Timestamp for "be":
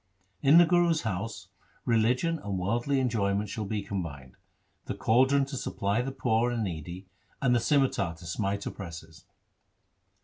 3.65-3.83